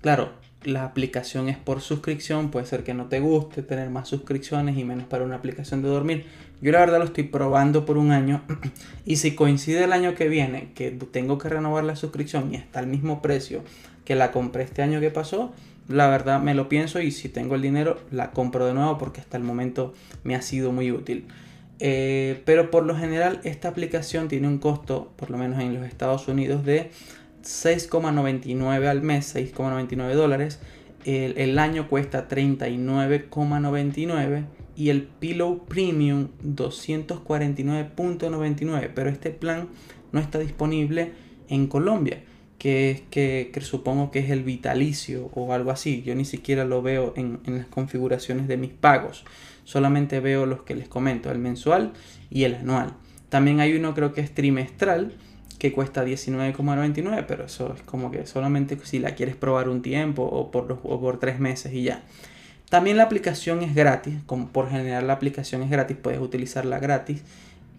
Claro, 0.00 0.32
la 0.64 0.84
aplicación 0.84 1.48
es 1.48 1.56
por 1.56 1.80
suscripción, 1.80 2.50
puede 2.50 2.66
ser 2.66 2.84
que 2.84 2.94
no 2.94 3.06
te 3.06 3.20
guste 3.20 3.62
tener 3.62 3.90
más 3.90 4.08
suscripciones 4.08 4.76
y 4.78 4.84
menos 4.84 5.06
para 5.06 5.24
una 5.24 5.36
aplicación 5.36 5.82
de 5.82 5.88
dormir. 5.88 6.26
Yo 6.64 6.72
la 6.72 6.80
verdad 6.80 6.98
lo 6.98 7.04
estoy 7.04 7.22
probando 7.24 7.84
por 7.84 7.98
un 7.98 8.10
año 8.10 8.40
y 9.04 9.16
si 9.16 9.34
coincide 9.34 9.84
el 9.84 9.92
año 9.92 10.14
que 10.14 10.28
viene 10.28 10.70
que 10.74 10.90
tengo 10.90 11.36
que 11.36 11.50
renovar 11.50 11.84
la 11.84 11.94
suscripción 11.94 12.54
y 12.54 12.56
está 12.56 12.78
al 12.78 12.86
mismo 12.86 13.20
precio 13.20 13.62
que 14.06 14.14
la 14.14 14.32
compré 14.32 14.62
este 14.62 14.80
año 14.80 14.98
que 14.98 15.10
pasó, 15.10 15.52
la 15.88 16.08
verdad 16.08 16.40
me 16.40 16.54
lo 16.54 16.70
pienso 16.70 17.02
y 17.02 17.10
si 17.10 17.28
tengo 17.28 17.54
el 17.54 17.60
dinero 17.60 18.00
la 18.10 18.30
compro 18.30 18.64
de 18.64 18.72
nuevo 18.72 18.96
porque 18.96 19.20
hasta 19.20 19.36
el 19.36 19.42
momento 19.42 19.92
me 20.22 20.36
ha 20.36 20.40
sido 20.40 20.72
muy 20.72 20.90
útil. 20.90 21.26
Eh, 21.80 22.40
pero 22.46 22.70
por 22.70 22.86
lo 22.86 22.96
general 22.96 23.42
esta 23.44 23.68
aplicación 23.68 24.28
tiene 24.28 24.48
un 24.48 24.56
costo, 24.56 25.12
por 25.16 25.28
lo 25.28 25.36
menos 25.36 25.60
en 25.60 25.74
los 25.74 25.86
Estados 25.86 26.28
Unidos, 26.28 26.64
de 26.64 26.92
6,99 27.42 28.86
al 28.86 29.02
mes, 29.02 29.36
6,99 29.36 30.14
dólares. 30.14 30.60
El, 31.04 31.36
el, 31.36 31.58
año 31.58 31.90
cuesta 31.90 32.26
39,99 32.26 34.44
y 34.76 34.90
el 34.90 35.02
Pillow 35.02 35.64
Premium 35.66 36.28
249.99. 36.44 38.90
Pero 38.94 39.10
este 39.10 39.30
plan 39.30 39.68
no 40.12 40.20
está 40.20 40.38
disponible 40.38 41.12
en 41.48 41.66
Colombia, 41.66 42.22
que, 42.58 42.90
es, 42.90 43.02
que, 43.10 43.52
supongo 43.60 44.10
que 44.10 44.20
es 44.20 44.30
el 44.30 44.42
vitalicio 44.42 45.30
o 45.34 45.52
algo 45.52 45.70
así. 45.70 46.02
Yo 46.02 46.14
ni 46.14 46.24
siquiera 46.24 46.64
lo 46.64 46.80
veo 46.82 47.12
en, 47.16 47.40
en 47.46 47.58
las 47.58 47.66
configuraciones 47.66 48.48
de 48.48 48.56
mis 48.56 48.72
pagos. 48.72 49.24
Solamente 49.64 50.20
veo 50.20 50.46
los 50.46 50.62
que 50.62 50.74
les 50.74 50.88
comento, 50.88 51.30
el 51.30 51.38
mensual 51.38 51.92
y 52.30 52.44
el 52.44 52.54
anual. 52.56 52.94
También 53.28 53.60
hay 53.60 53.74
uno 53.74 53.94
creo 53.94 54.12
que 54.12 54.20
es 54.20 54.34
trimestral 54.34 55.14
que 55.58 55.72
cuesta 55.72 56.04
19,99, 56.04 57.24
pero 57.26 57.46
eso 57.46 57.74
es 57.74 57.82
como 57.82 58.10
que 58.10 58.26
solamente 58.26 58.78
si 58.82 58.98
la 58.98 59.14
quieres 59.14 59.34
probar 59.34 59.68
un 59.68 59.82
tiempo 59.82 60.22
o 60.22 60.50
por, 60.50 60.80
o 60.82 61.00
por 61.00 61.18
tres 61.18 61.40
meses 61.40 61.72
y 61.72 61.84
ya. 61.84 62.02
También 62.68 62.96
la 62.96 63.04
aplicación 63.04 63.62
es 63.62 63.74
gratis, 63.74 64.14
como 64.26 64.48
por 64.48 64.70
general 64.70 65.06
la 65.06 65.12
aplicación 65.12 65.62
es 65.62 65.70
gratis, 65.70 65.96
puedes 66.00 66.20
utilizarla 66.20 66.78
gratis, 66.78 67.22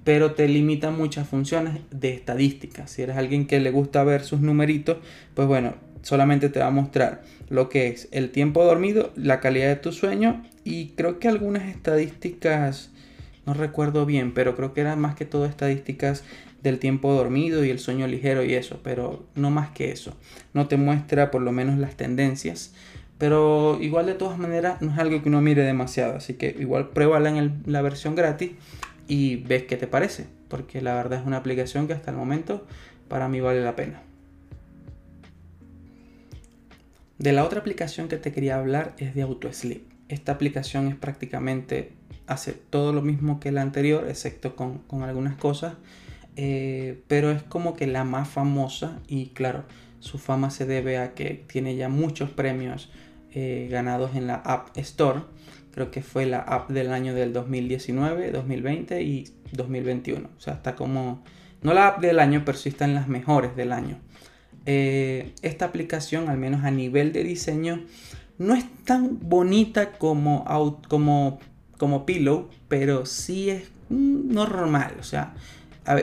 pero 0.03 0.33
te 0.33 0.47
limita 0.47 0.91
muchas 0.91 1.27
funciones 1.27 1.79
de 1.91 2.13
estadística. 2.13 2.87
Si 2.87 3.01
eres 3.01 3.17
alguien 3.17 3.47
que 3.47 3.59
le 3.59 3.71
gusta 3.71 4.03
ver 4.03 4.23
sus 4.23 4.39
numeritos, 4.39 4.97
pues 5.33 5.47
bueno, 5.47 5.73
solamente 6.03 6.49
te 6.49 6.59
va 6.59 6.67
a 6.67 6.71
mostrar 6.71 7.23
lo 7.49 7.69
que 7.69 7.87
es 7.87 8.07
el 8.11 8.29
tiempo 8.29 8.63
dormido, 8.63 9.11
la 9.15 9.39
calidad 9.39 9.67
de 9.67 9.75
tu 9.75 9.91
sueño 9.91 10.43
y 10.63 10.89
creo 10.89 11.19
que 11.19 11.27
algunas 11.27 11.63
estadísticas, 11.63 12.91
no 13.47 13.55
recuerdo 13.55 14.05
bien, 14.05 14.33
pero 14.33 14.55
creo 14.55 14.73
que 14.73 14.81
eran 14.81 14.99
más 14.99 15.15
que 15.15 15.25
todo 15.25 15.45
estadísticas 15.45 16.23
del 16.61 16.79
tiempo 16.79 17.13
dormido 17.13 17.65
y 17.65 17.69
el 17.69 17.79
sueño 17.79 18.07
ligero 18.07 18.43
y 18.43 18.53
eso, 18.53 18.79
pero 18.83 19.25
no 19.35 19.49
más 19.49 19.69
que 19.69 19.91
eso. 19.91 20.15
No 20.53 20.67
te 20.67 20.77
muestra 20.77 21.31
por 21.31 21.41
lo 21.41 21.51
menos 21.51 21.77
las 21.77 21.95
tendencias, 21.95 22.73
pero 23.17 23.77
igual 23.81 24.05
de 24.05 24.13
todas 24.13 24.37
maneras 24.37 24.81
no 24.81 24.91
es 24.91 24.97
algo 24.97 25.21
que 25.21 25.29
uno 25.29 25.41
mire 25.41 25.63
demasiado, 25.63 26.15
así 26.15 26.33
que 26.33 26.55
igual 26.59 26.89
pruébala 26.89 27.29
en 27.29 27.63
la 27.65 27.81
versión 27.81 28.15
gratis 28.15 28.51
y 29.07 29.37
ves 29.37 29.63
qué 29.63 29.77
te 29.77 29.87
parece, 29.87 30.27
porque 30.49 30.81
la 30.81 30.93
verdad 30.93 31.19
es 31.19 31.25
una 31.25 31.37
aplicación 31.37 31.87
que 31.87 31.93
hasta 31.93 32.11
el 32.11 32.17
momento 32.17 32.65
para 33.07 33.29
mí 33.29 33.39
vale 33.39 33.61
la 33.61 33.75
pena. 33.75 34.01
De 37.17 37.31
la 37.31 37.45
otra 37.45 37.61
aplicación 37.61 38.09
que 38.09 38.17
te 38.17 38.33
quería 38.33 38.57
hablar 38.57 38.93
es 38.97 39.15
de 39.15 39.21
AutoSleep. 39.21 39.83
Esta 40.09 40.33
aplicación 40.33 40.87
es 40.87 40.95
prácticamente, 40.95 41.93
hace 42.27 42.51
todo 42.51 42.91
lo 42.91 43.01
mismo 43.01 43.39
que 43.39 43.51
la 43.51 43.61
anterior, 43.61 44.05
excepto 44.09 44.55
con, 44.55 44.83
algunas 45.01 45.35
cosas, 45.35 45.75
eh, 46.35 47.01
pero 47.07 47.31
es 47.31 47.41
como 47.41 47.75
que 47.75 47.87
la 47.87 48.03
más 48.03 48.27
famosa 48.27 48.99
y 49.07 49.27
claro, 49.27 49.63
su 49.99 50.17
fama 50.17 50.49
se 50.49 50.65
debe 50.65 50.97
a 50.97 51.13
que 51.13 51.43
tiene 51.47 51.75
ya 51.75 51.89
muchos 51.89 52.29
premios 52.29 52.91
eh, 53.33 53.67
ganados 53.69 54.15
en 54.15 54.27
la 54.27 54.35
App 54.35 54.77
Store. 54.77 55.21
Creo 55.71 55.91
que 55.91 56.01
fue 56.01 56.25
la 56.25 56.39
app 56.39 56.69
del 56.69 56.93
año 56.93 57.13
del 57.13 57.33
2019, 57.33 58.31
2020 58.31 59.01
y 59.01 59.25
2021. 59.51 60.29
O 60.37 60.39
sea, 60.39 60.53
está 60.53 60.75
como, 60.75 61.21
no 61.61 61.73
la 61.73 61.87
app 61.87 61.99
del 61.99 62.19
año, 62.19 62.43
pero 62.45 62.57
sí 62.57 62.69
está 62.69 62.85
en 62.85 62.95
las 62.95 63.09
mejores 63.09 63.55
del 63.57 63.73
año. 63.73 63.97
Eh, 64.65 65.33
esta 65.41 65.65
aplicación, 65.65 66.29
al 66.29 66.37
menos 66.37 66.63
a 66.63 66.71
nivel 66.71 67.11
de 67.11 67.23
diseño, 67.23 67.83
no 68.37 68.55
es 68.55 68.65
tan 68.85 69.19
bonita 69.21 69.91
como, 69.93 70.45
como, 70.87 71.39
como 71.77 72.05
Pillow, 72.05 72.49
pero 72.67 73.05
sí 73.05 73.49
es 73.49 73.69
normal. 73.89 74.95
O 74.99 75.03
sea, 75.03 75.33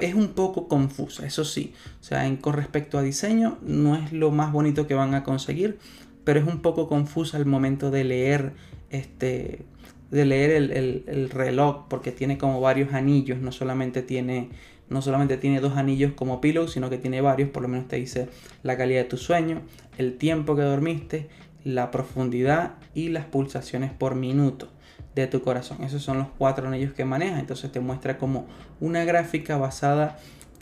es 0.01 0.15
un 0.15 0.29
poco 0.29 0.69
confusa, 0.69 1.27
eso 1.27 1.45
sí. 1.45 1.73
O 2.01 2.05
sea, 2.05 2.27
en, 2.27 2.37
con 2.37 2.55
respecto 2.55 2.99
a 2.99 3.03
diseño, 3.03 3.59
no 3.63 3.97
es 3.97 4.13
lo 4.13 4.31
más 4.31 4.53
bonito 4.53 4.87
que 4.87 4.95
van 4.95 5.15
a 5.15 5.25
conseguir, 5.25 5.79
pero 6.25 6.41
es 6.41 6.47
un 6.47 6.61
poco 6.63 6.89
confusa 6.89 7.37
al 7.37 7.47
momento 7.47 7.91
de 7.91 8.05
leer 8.05 8.53
este 8.91 9.65
de 10.11 10.27
leer 10.27 10.51
el, 10.51 11.05
el, 11.07 11.31
reloj 11.31 11.87
porque 11.89 12.13
tiene 12.13 12.37
como 12.37 12.61
varios 12.61 12.93
anillos 12.93 13.41
no 13.41 13.51
solamente 13.51 14.03
tiene 14.03 14.51
no 14.91 15.01
solamente 15.01 15.39
tiene 15.39 15.59
dos 15.61 15.79
anillos 15.79 16.13
como 16.13 16.43
pillow 16.43 16.69
sino 16.69 16.91
que 16.91 16.99
tiene 16.99 17.23
varios 17.23 17.49
por 17.49 17.63
lo 17.63 17.69
menos 17.69 17.89
te 17.89 17.97
dice 17.97 18.29
la 18.63 18.77
calidad 18.77 19.05
de 19.05 19.09
tu 19.09 19.17
sueño 19.17 19.63
el 19.97 20.19
tiempo 20.19 20.55
que 20.55 20.61
dormiste 20.61 21.29
la 21.65 21.91
profundidad 21.91 22.75
y 22.95 23.09
las 23.09 23.25
pulsaciones 23.25 23.91
por 23.91 24.15
minuto 24.15 24.69
de 25.15 25.27
tu 25.27 25.43
corazón 25.43 25.83
esos 25.85 26.03
son 26.03 26.19
los 26.19 26.29
cuatro 26.39 26.69
anillos 26.69 26.93
que 26.93 27.05
maneja 27.05 27.39
entonces 27.39 27.71
te 27.71 27.81
muestra 27.81 28.19
como 28.19 28.47
una 28.81 29.05
gráfica 29.05 29.57
basada 29.57 30.19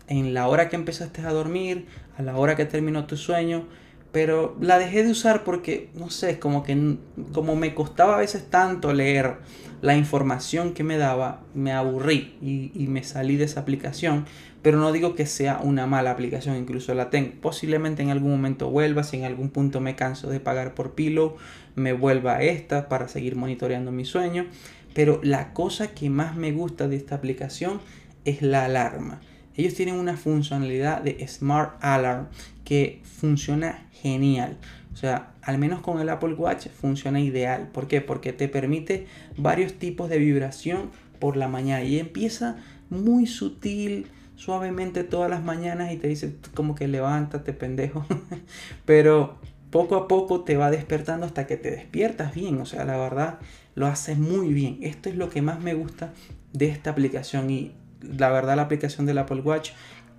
en 0.09 0.35
la 0.35 0.49
hora 0.49 0.69
que 0.69 0.76
empezaste 0.76 1.23
a 1.23 1.33
dormir 1.33 1.87
a 2.19 2.23
la 2.23 2.37
hora 2.37 2.57
que 2.57 2.64
terminó 2.64 3.07
tu 3.07 3.16
sueño 3.16 3.66
pero 4.12 4.57
la 4.61 4.78
dejé 4.78 5.04
de 5.04 5.11
usar 5.11 5.45
porque, 5.45 5.88
no 5.95 6.11
sé, 6.11 6.38
como 6.38 6.64
que 6.64 6.97
como 7.33 7.54
me 7.54 7.75
costaba 7.75 8.16
a 8.16 8.19
veces 8.19 8.50
tanto 8.50 8.92
leer 8.92 9.37
la 9.83 9.97
información 9.97 10.75
que 10.75 10.83
me 10.83 10.99
daba, 10.99 11.42
me 11.54 11.73
aburrí 11.73 12.35
y, 12.42 12.87
me 12.88 13.04
salí 13.04 13.37
de 13.37 13.45
esa 13.45 13.61
aplicación. 13.61 14.26
Pero 14.62 14.78
no 14.78 14.92
digo 14.92 15.14
que 15.14 15.25
sea 15.25 15.61
una 15.62 15.87
mala 15.87 16.11
aplicación, 16.11 16.57
incluso 16.57 16.92
la 16.92 17.09
tengo. 17.09 17.33
Posiblemente 17.40 18.02
en 18.02 18.11
algún 18.11 18.33
momento 18.33 18.69
vuelva, 18.69 19.04
si 19.04 19.16
en 19.16 19.25
algún 19.25 19.49
punto 19.49 19.80
me 19.80 19.97
canso 19.97 20.28
de 20.28 20.38
pagar 20.38 20.75
por 20.75 20.95
Pillow, 20.95 21.37
me 21.75 21.93
vuelva 21.93 22.37
a 22.37 22.43
esta 22.43 22.89
para 22.89 23.09
seguir 23.09 23.37
monitoreando 23.37 23.93
mi 23.93 24.05
sueño. 24.05 24.47
Pero 24.95 25.21
la 25.23 25.53
cosa 25.53 25.95
que 25.95 26.11
más 26.11 26.37
me 26.37 26.53
gusta 26.53 26.89
de 26.89 26.97
esta 26.97 27.15
aplicación 27.15 27.81
es 28.25 28.43
la 28.43 28.65
alarma. 28.65 29.21
Ellos 29.57 29.75
tienen 29.75 29.97
una 29.97 30.17
funcionalidad 30.17 31.03
de 31.03 31.27
Smart 31.27 31.77
Alarm 31.81 32.29
que 32.65 33.03
funciona 33.05 33.87
genial. 33.93 34.57
O 34.93 34.97
sea, 34.97 35.33
al 35.43 35.59
menos 35.59 35.81
con 35.81 36.00
el 36.00 36.09
Apple 36.09 36.35
Watch 36.35 36.69
funciona 36.69 37.21
ideal. 37.21 37.69
¿Por 37.73 37.89
qué? 37.89 38.00
Porque 38.00 38.33
te 38.33 38.49
permite 38.49 39.07
varios 39.37 39.75
tipos 39.75 40.09
de 40.09 40.19
vibración 40.19 40.91
por 41.19 41.37
la 41.37 41.49
mañana 41.49 41.85
y 41.85 41.99
empieza 41.99 42.57
muy 42.89 43.27
sutil, 43.27 44.07
suavemente 44.37 45.05
todas 45.05 45.31
las 45.31 45.45
mañanas 45.45 45.93
y 45.93 45.97
te 45.97 46.09
dice 46.09 46.35
como 46.55 46.75
que 46.75 46.89
levántate 46.89 47.53
pendejo. 47.53 48.07
Pero 48.85 49.39
poco 49.71 49.97
a 49.97 50.09
poco 50.09 50.43
te 50.43 50.57
va 50.57 50.71
despertando 50.71 51.27
hasta 51.27 51.47
que 51.47 51.57
te 51.57 51.71
despiertas 51.71 52.35
bien. 52.35 52.61
O 52.61 52.67
sea, 52.67 52.85
la 52.85 52.97
verdad 52.97 53.39
lo 53.75 53.87
hace 53.87 54.15
muy 54.15 54.53
bien. 54.53 54.79
Esto 54.83 55.09
es 55.09 55.17
lo 55.17 55.31
que 55.31 55.43
más 55.43 55.61
me 55.61 55.75
gusta 55.75 56.12
de 56.53 56.67
esta 56.67 56.91
aplicación 56.91 57.50
y 57.50 57.73
la 58.03 58.31
verdad 58.31 58.57
la 58.57 58.62
aplicación 58.62 59.07
del 59.07 59.19
Apple 59.19 59.43
Watch 59.43 59.71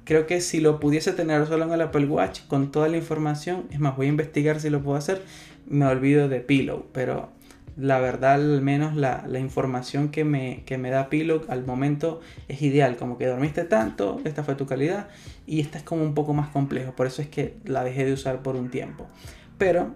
creo 0.03 0.27
que 0.27 0.41
si 0.41 0.59
lo 0.59 0.79
pudiese 0.79 1.13
tener 1.13 1.45
solo 1.47 1.65
en 1.65 1.71
el 1.71 1.81
Apple 1.81 2.05
Watch 2.05 2.41
con 2.47 2.71
toda 2.71 2.87
la 2.87 2.97
información, 2.97 3.65
es 3.71 3.79
más, 3.79 3.95
voy 3.95 4.07
a 4.07 4.09
investigar 4.09 4.59
si 4.59 4.69
lo 4.69 4.81
puedo 4.81 4.97
hacer, 4.97 5.21
me 5.67 5.85
olvido 5.85 6.27
de 6.27 6.39
Pillow, 6.39 6.87
pero 6.91 7.29
la 7.77 7.99
verdad 7.99 8.33
al 8.33 8.61
menos 8.61 8.95
la, 8.95 9.25
información 9.39 10.09
que 10.09 10.25
me, 10.25 10.63
que 10.65 10.77
me 10.77 10.89
da 10.89 11.09
Pillow 11.09 11.43
al 11.47 11.65
momento 11.65 12.19
es 12.47 12.61
ideal, 12.61 12.97
como 12.97 13.17
que 13.17 13.27
dormiste 13.27 13.63
tanto, 13.63 14.19
esta 14.25 14.43
fue 14.43 14.55
tu 14.55 14.65
calidad 14.65 15.07
y 15.47 15.61
esta 15.61 15.77
es 15.77 15.83
como 15.83 16.03
un 16.03 16.13
poco 16.13 16.33
más 16.33 16.49
complejo, 16.49 16.93
por 16.95 17.07
eso 17.07 17.21
es 17.21 17.29
que 17.29 17.55
la 17.63 17.83
dejé 17.83 18.05
de 18.05 18.13
usar 18.13 18.41
por 18.41 18.55
un 18.55 18.69
tiempo. 18.69 19.07
Pero, 19.61 19.93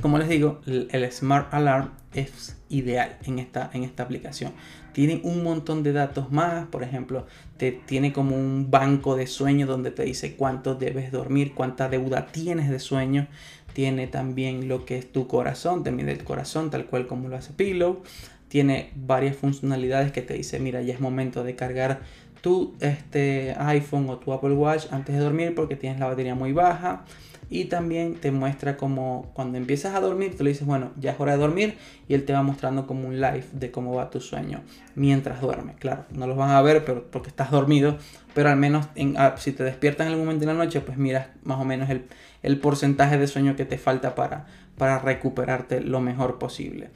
como 0.00 0.16
les 0.16 0.30
digo, 0.30 0.62
el 0.64 1.12
Smart 1.12 1.52
Alarm 1.52 1.90
es 2.14 2.56
ideal 2.70 3.18
en 3.26 3.38
esta, 3.38 3.68
en 3.74 3.84
esta 3.84 4.02
aplicación. 4.02 4.52
Tiene 4.94 5.20
un 5.24 5.44
montón 5.44 5.82
de 5.82 5.92
datos 5.92 6.32
más, 6.32 6.68
por 6.68 6.82
ejemplo, 6.82 7.26
te 7.58 7.70
tiene 7.70 8.14
como 8.14 8.34
un 8.34 8.70
banco 8.70 9.14
de 9.14 9.26
sueño 9.26 9.66
donde 9.66 9.90
te 9.90 10.04
dice 10.04 10.36
cuánto 10.36 10.74
debes 10.74 11.12
dormir, 11.12 11.52
cuánta 11.54 11.90
deuda 11.90 12.28
tienes 12.28 12.70
de 12.70 12.78
sueño, 12.78 13.26
tiene 13.74 14.06
también 14.06 14.68
lo 14.68 14.86
que 14.86 14.96
es 14.96 15.12
tu 15.12 15.26
corazón, 15.26 15.84
te 15.84 15.90
mide 15.90 16.12
el 16.12 16.24
corazón 16.24 16.70
tal 16.70 16.86
cual 16.86 17.06
como 17.06 17.28
lo 17.28 17.36
hace 17.36 17.52
Pillow, 17.52 18.00
tiene 18.48 18.92
varias 18.96 19.36
funcionalidades 19.36 20.12
que 20.12 20.22
te 20.22 20.32
dice, 20.32 20.60
mira, 20.60 20.80
ya 20.80 20.94
es 20.94 21.00
momento 21.00 21.44
de 21.44 21.54
cargar 21.56 22.00
tu 22.40 22.74
este, 22.80 23.54
iPhone 23.58 24.08
o 24.08 24.16
tu 24.16 24.32
Apple 24.32 24.54
Watch 24.54 24.86
antes 24.92 25.14
de 25.14 25.20
dormir 25.20 25.54
porque 25.54 25.76
tienes 25.76 26.00
la 26.00 26.06
batería 26.06 26.34
muy 26.34 26.52
baja 26.52 27.04
y 27.50 27.66
también 27.66 28.14
te 28.14 28.30
muestra 28.30 28.76
como 28.76 29.30
cuando 29.34 29.58
empiezas 29.58 29.94
a 29.94 30.00
dormir, 30.00 30.36
tú 30.36 30.44
le 30.44 30.50
dices, 30.50 30.66
bueno, 30.66 30.92
ya 30.98 31.12
es 31.12 31.20
hora 31.20 31.32
de 31.32 31.38
dormir 31.38 31.78
y 32.08 32.14
él 32.14 32.24
te 32.24 32.32
va 32.32 32.42
mostrando 32.42 32.86
como 32.86 33.08
un 33.08 33.20
live 33.20 33.44
de 33.52 33.70
cómo 33.70 33.94
va 33.94 34.10
tu 34.10 34.20
sueño 34.20 34.62
mientras 34.94 35.40
duermes. 35.40 35.76
Claro, 35.76 36.04
no 36.10 36.26
los 36.26 36.36
van 36.36 36.50
a 36.50 36.62
ver 36.62 36.84
pero 36.84 37.04
porque 37.10 37.28
estás 37.28 37.50
dormido, 37.50 37.96
pero 38.34 38.50
al 38.50 38.56
menos 38.56 38.86
en, 38.94 39.16
ah, 39.16 39.34
si 39.38 39.52
te 39.52 39.64
despiertas 39.64 40.06
en 40.06 40.12
algún 40.12 40.26
momento 40.26 40.46
de 40.46 40.52
la 40.52 40.58
noche, 40.58 40.80
pues 40.80 40.98
miras 40.98 41.28
más 41.42 41.58
o 41.58 41.64
menos 41.64 41.88
el, 41.90 42.04
el 42.42 42.58
porcentaje 42.58 43.18
de 43.18 43.26
sueño 43.26 43.56
que 43.56 43.64
te 43.64 43.78
falta 43.78 44.14
para, 44.14 44.46
para 44.76 44.98
recuperarte 44.98 45.80
lo 45.80 46.00
mejor 46.00 46.38
posible. 46.38 46.90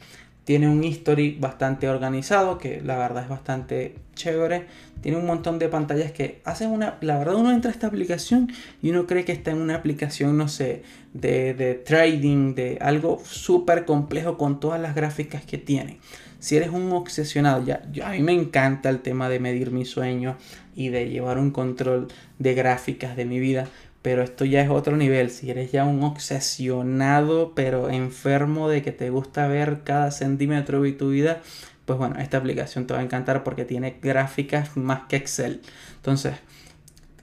Tiene 0.45 0.69
un 0.69 0.83
history 0.83 1.37
bastante 1.39 1.89
organizado, 1.89 2.59
que 2.59 2.81
la 2.81 2.97
verdad 2.97 3.23
es 3.23 3.29
bastante 3.29 3.95
chévere. 4.15 4.67
Tiene 5.01 5.19
un 5.19 5.27
montón 5.27 5.59
de 5.59 5.69
pantallas 5.69 6.13
que 6.13 6.41
hacen 6.45 6.71
una... 6.71 6.99
La 7.01 7.19
verdad 7.19 7.37
uno 7.37 7.53
entra 7.53 7.71
a 7.71 7.75
esta 7.75 7.87
aplicación 7.87 8.53
y 8.83 8.91
uno 8.91 9.07
cree 9.07 9.25
que 9.25 9.33
está 9.33 9.53
en 9.53 9.59
una 9.59 9.77
aplicación, 9.77 10.37
no 10.37 10.49
sé, 10.49 10.83
de, 11.15 11.55
de 11.55 11.75
trading, 11.75 12.55
de 12.55 12.79
algo 12.81 13.21
súper 13.25 13.85
complejo 13.85 14.37
con 14.37 14.59
todas 14.59 14.81
las 14.81 14.95
gráficas 14.95 15.45
que 15.45 15.59
tiene. 15.59 15.99
Si 16.43 16.57
eres 16.57 16.71
un 16.71 16.91
obsesionado, 16.91 17.65
ya, 17.65 17.83
a 18.05 18.11
mí 18.11 18.21
me 18.21 18.33
encanta 18.33 18.91
el 18.91 18.99
tema 18.99 19.29
de 19.29 19.39
medir 19.39 19.71
mi 19.71 19.85
sueño 19.85 20.37
y 20.75 20.89
de 20.89 21.09
llevar 21.09 21.39
un 21.39 21.53
control 21.53 22.09
de 22.41 22.55
gráficas 22.55 23.17
de 23.17 23.25
mi 23.27 23.39
vida. 23.39 23.69
Pero 24.03 24.23
esto 24.23 24.45
ya 24.45 24.61
es 24.61 24.69
otro 24.69 24.97
nivel. 24.97 25.31
Si 25.31 25.51
eres 25.51 25.71
ya 25.73 25.85
un 25.85 26.03
obsesionado, 26.03 27.55
pero 27.55 27.89
enfermo 27.89 28.69
de 28.69 28.83
que 28.83 28.93
te 28.93 29.11
gusta 29.11 29.47
ver 29.47 29.83
cada 29.85 30.11
centímetro 30.11 30.83
de 30.83 30.93
tu 30.93 31.11
vida, 31.11 31.41
pues 31.85 31.99
bueno, 31.99 32.17
esta 32.19 32.37
aplicación 32.37 32.87
te 32.87 32.95
va 32.95 33.01
a 33.01 33.05
encantar 33.05 33.45
porque 33.45 33.65
tiene 33.65 33.99
gráficas 34.03 34.77
más 34.77 35.03
que 35.09 35.17
Excel. 35.17 35.61
Entonces, 35.97 36.35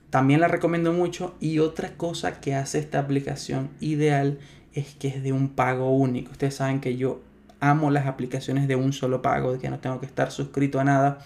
también 0.09 0.41
la 0.41 0.47
recomiendo 0.47 0.93
mucho. 0.93 1.35
Y 1.39 1.59
otra 1.59 1.95
cosa 1.97 2.39
que 2.39 2.55
hace 2.55 2.79
esta 2.79 2.99
aplicación 2.99 3.69
ideal 3.79 4.39
es 4.73 4.95
que 4.95 5.09
es 5.09 5.23
de 5.23 5.33
un 5.33 5.49
pago 5.49 5.91
único. 5.91 6.31
Ustedes 6.31 6.55
saben 6.55 6.79
que 6.79 6.97
yo 6.97 7.21
amo 7.59 7.91
las 7.91 8.07
aplicaciones 8.07 8.67
de 8.67 8.75
un 8.75 8.93
solo 8.93 9.21
pago, 9.21 9.53
de 9.53 9.59
que 9.59 9.69
no 9.69 9.79
tengo 9.79 9.99
que 9.99 10.05
estar 10.05 10.31
suscrito 10.31 10.79
a 10.79 10.83
nada. 10.83 11.19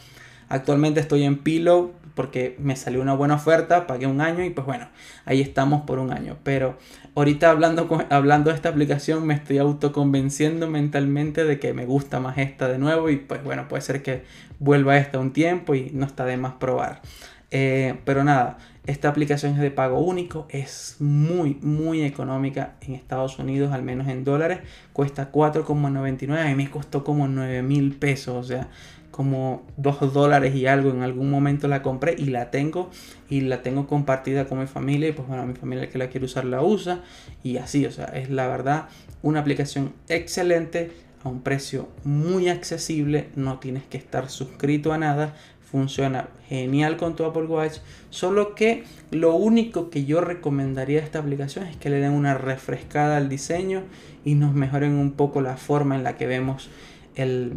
Actualmente 0.54 1.00
estoy 1.00 1.24
en 1.24 1.40
Pillow 1.40 1.94
porque 2.14 2.56
me 2.60 2.76
salió 2.76 3.02
una 3.02 3.16
buena 3.16 3.34
oferta, 3.34 3.88
pagué 3.88 4.06
un 4.06 4.22
año 4.22 4.44
y 4.44 4.52
pues 4.52 4.68
bueno, 4.68 4.88
ahí 5.26 5.42
estamos 5.42 5.82
por 5.82 5.98
un 5.98 6.14
año. 6.14 6.38
Pero 6.44 6.78
ahorita 7.16 7.50
hablando, 7.50 7.90
hablando 8.12 8.52
de 8.52 8.56
esta 8.56 8.70
aplicación 8.70 9.26
me 9.26 9.34
estoy 9.34 9.58
autoconvenciendo 9.58 10.70
mentalmente 10.70 11.44
de 11.44 11.58
que 11.58 11.74
me 11.74 11.88
gusta 11.88 12.20
más 12.20 12.38
esta 12.38 12.68
de 12.68 12.78
nuevo 12.78 13.10
y 13.10 13.18
pues 13.18 13.44
bueno, 13.44 13.68
puede 13.68 13.82
ser 13.82 14.04
que 14.04 14.26
vuelva 14.60 14.96
esta 14.98 15.18
un 15.18 15.34
tiempo 15.34 15.74
y 15.74 15.90
no 15.92 16.06
está 16.06 16.24
de 16.24 16.38
más 16.38 16.54
probar. 16.54 17.02
Eh, 17.50 17.96
pero 18.06 18.24
nada, 18.24 18.60
Esta 18.86 19.08
aplicación 19.10 19.54
es 19.54 19.60
de 19.60 19.72
pago 19.72 20.00
único, 20.00 20.46
es 20.50 20.98
muy, 21.00 21.58
muy 21.62 22.04
económica 22.04 22.76
en 22.82 22.96
Estados 22.96 23.40
Unidos, 23.40 23.72
al 23.72 23.82
menos 23.82 24.08
en 24.08 24.24
dólares. 24.24 24.60
Cuesta 24.92 25.32
4,99, 25.32 26.38
a 26.38 26.46
mí 26.50 26.56
me 26.56 26.70
costó 26.70 27.04
como 27.04 27.28
9 27.28 27.64
mil 27.64 27.96
pesos, 27.96 28.36
o 28.36 28.44
sea, 28.44 28.68
como 29.14 29.62
2 29.78 30.12
dólares 30.12 30.56
y 30.56 30.66
algo. 30.66 30.90
En 30.90 31.04
algún 31.04 31.30
momento 31.30 31.68
la 31.68 31.84
compré 31.84 32.16
y 32.18 32.26
la 32.26 32.50
tengo 32.50 32.90
y 33.30 33.42
la 33.42 33.62
tengo 33.62 33.86
compartida 33.86 34.46
con 34.46 34.60
mi 34.60 34.66
familia. 34.66 35.10
Y 35.10 35.12
pues 35.12 35.28
bueno, 35.28 35.46
mi 35.46 35.54
familia 35.54 35.88
que 35.90 36.00
la 36.00 36.10
quiere 36.10 36.26
usar 36.26 36.46
la 36.46 36.64
usa 36.64 37.04
y 37.44 37.58
así, 37.58 37.86
o 37.86 37.92
sea, 37.92 38.06
es 38.06 38.32
la 38.32 38.48
verdad 38.48 38.90
una 39.22 39.40
aplicación 39.40 39.94
excelente 40.10 40.92
a 41.24 41.30
un 41.30 41.42
precio 41.42 41.90
muy 42.04 42.50
accesible. 42.50 43.30
No 43.36 43.60
tienes 43.60 43.84
que 43.84 43.98
estar 43.98 44.32
suscrito 44.32 44.92
a 44.92 44.98
nada 44.98 45.36
funciona 45.74 46.30
genial 46.48 46.98
con 46.98 47.16
tu 47.16 47.26
Apple 47.26 47.46
Watch, 47.46 47.80
solo 48.12 48.54
que 48.54 48.84
lo 49.10 49.34
único 49.34 49.90
que 49.90 50.06
yo 50.06 50.22
recomendaría 50.22 51.00
de 51.00 51.06
esta 51.06 51.18
aplicación 51.18 51.66
es 51.66 51.76
que 51.78 51.90
le 51.90 52.00
den 52.00 52.12
una 52.12 52.36
refrescada 52.36 53.18
al 53.18 53.28
diseño 53.28 53.82
y 54.24 54.36
nos 54.36 54.54
mejoren 54.54 54.94
un 54.94 55.14
poco 55.14 55.42
la 55.42 55.58
forma 55.58 55.96
en 55.96 56.04
la 56.04 56.16
que 56.16 56.28
vemos 56.28 56.70
el, 57.16 57.54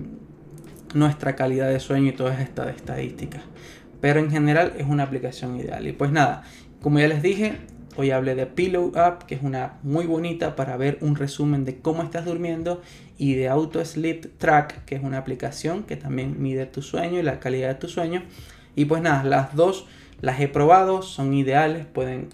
nuestra 0.95 1.37
calidad 1.37 1.69
de 1.69 1.81
sueño 1.81 2.09
y 2.09 2.13
todas 2.13 2.41
estas 2.41 2.75
estadísticas. 2.75 3.43
Pero 4.01 4.21
en 4.21 4.31
general 4.31 4.75
es 4.79 4.87
una 4.87 5.05
aplicación 5.05 5.57
ideal. 5.59 5.87
Y 5.87 5.93
pues 5.93 6.13
nada, 6.13 6.43
como 6.81 6.99
ya 6.99 7.09
les 7.09 7.23
dije, 7.23 7.59
Hoy 7.99 8.11
hablé 8.11 8.35
de 8.35 8.45
Pillow 8.45 8.89
Up, 8.89 9.25
que 9.27 9.35
es 9.35 9.43
una 9.43 9.79
muy 9.83 10.05
bonita 10.05 10.55
para 10.55 10.77
ver 10.77 10.99
un 11.01 11.17
resumen 11.17 11.65
de 11.65 11.81
cómo 11.81 12.03
estás 12.03 12.27
durmiendo, 12.27 12.83
y 13.17 13.35
de 13.35 13.49
Auto 13.49 13.83
Sleep 13.83 14.37
Track, 14.37 14.85
que 14.85 14.97
es 14.97 15.03
una 15.03 15.17
aplicación 15.17 15.85
que 15.85 15.97
también 15.97 16.43
mide 16.43 16.67
tu 16.67 16.83
sueño 16.83 17.19
y 17.19 17.23
la 17.23 17.41
calidad 17.41 17.69
de 17.69 17.75
tu 17.77 17.89
sueño. 17.89 18.23
Y 18.75 18.85
pues 18.85 19.01
nada, 19.01 19.25
las 19.25 19.57
dos 19.57 19.87
las 20.21 20.39
he 20.41 20.49
probado, 20.49 21.01
son 21.01 21.33
ideales, 21.33 21.87
pueden 21.87 22.29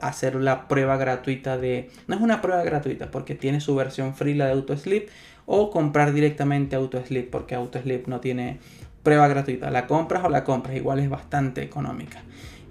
hacer 0.00 0.34
la 0.34 0.66
prueba 0.66 0.96
gratuita 0.96 1.56
de... 1.56 1.90
No 2.08 2.16
es 2.16 2.20
una 2.20 2.42
prueba 2.42 2.64
gratuita 2.64 3.12
porque 3.12 3.36
tiene 3.36 3.60
su 3.60 3.76
versión 3.76 4.14
free 4.14 4.34
la 4.34 4.46
de 4.46 4.52
Auto 4.52 4.76
Sleep 4.76 5.08
o 5.46 5.70
comprar 5.70 6.12
directamente 6.12 6.76
Auto 6.76 7.02
Sleep 7.04 7.30
porque 7.30 7.54
Auto 7.54 7.80
Sleep 7.80 8.06
no 8.08 8.20
tiene 8.20 8.58
prueba 9.02 9.28
gratuita. 9.28 9.70
La 9.70 9.86
compras 9.86 10.24
o 10.24 10.28
la 10.28 10.44
compras, 10.44 10.76
igual 10.76 10.98
es 10.98 11.08
bastante 11.08 11.62
económica. 11.62 12.22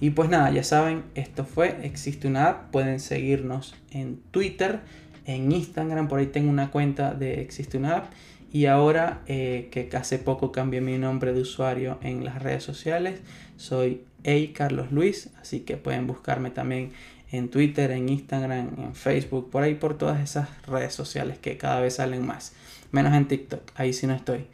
Y 0.01 0.10
pues 0.10 0.29
nada, 0.29 0.51
ya 0.51 0.63
saben, 0.63 1.03
esto 1.15 1.46
fue 1.46 1.77
Existe 1.84 2.27
una 2.27 2.50
app. 2.50 2.72
Pueden 2.72 3.00
seguirnos 3.00 3.74
en 3.91 4.20
Twitter, 4.32 4.82
en 5.25 5.51
Instagram, 5.51 6.08
por 6.10 6.20
ahí 6.20 6.27
tengo 6.27 6.50
una 6.50 6.72
cuenta 6.72 7.13
de 7.13 7.41
Existe 7.41 7.77
una 7.77 7.98
app. 7.98 8.05
Y 8.51 8.65
ahora 8.65 9.22
eh, 9.27 9.70
que 9.72 9.89
hace 9.96 10.20
poco 10.20 10.51
cambié 10.51 10.82
mi 10.82 10.98
nombre 10.98 11.34
de 11.34 11.41
usuario 11.41 11.98
en 12.01 12.24
las 12.24 12.41
redes 12.41 12.63
sociales, 12.63 13.20
soy 13.58 14.03
A 14.25 14.53
Carlos 14.53 14.91
Luis, 14.91 15.29
así 15.41 15.62
que 15.62 15.75
pueden 15.75 16.08
buscarme 16.08 16.51
también 16.51 16.91
en 17.36 17.50
Twitter, 17.50 17.92
en 17.92 18.10
Instagram, 18.10 18.70
en 18.77 18.96
Facebook, 18.96 19.50
por 19.50 19.63
ahí 19.63 19.75
por 19.75 19.98
todas 19.98 20.22
esas 20.22 20.50
redes 20.65 20.94
sociales 20.94 21.38
que 21.38 21.58
cada 21.58 21.80
vez 21.80 21.96
salen 21.96 22.25
más. 22.25 22.54
Menos 22.92 23.13
en 23.13 23.27
TikTok, 23.27 23.62
ahí 23.75 23.94
sí 23.94 24.08
no 24.08 24.13
estoy. 24.13 24.48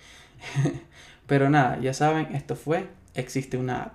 Pero 1.27 1.49
nada, 1.49 1.79
ya 1.79 1.93
saben, 1.93 2.35
esto 2.35 2.55
fue 2.55 2.87
Existe 3.13 3.57
una 3.57 3.83
app. 3.83 3.93